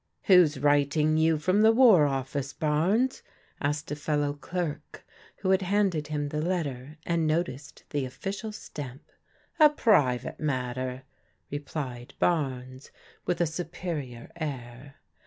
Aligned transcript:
"Who's 0.23 0.57
writing 0.59 1.15
you 1.19 1.37
from 1.37 1.61
the 1.61 1.71
War 1.71 2.07
Office, 2.07 2.55
Bames?" 2.55 3.21
asked 3.61 3.91
a 3.91 3.95
fellow 3.95 4.33
clerk, 4.33 5.05
who 5.37 5.51
had 5.51 5.61
handed 5.61 6.07
him 6.07 6.29
the 6.29 6.41
letter, 6.41 6.97
and 7.05 7.27
noticed 7.27 7.83
the 7.91 8.05
official 8.05 8.51
stamp." 8.51 9.11
A 9.59 9.69
private 9.69 10.39
matter," 10.39 11.03
replied 11.51 12.15
Bames, 12.19 12.89
with 13.27 13.39
a 13.41 13.45
superior 13.45 14.31
air. 14.37 14.95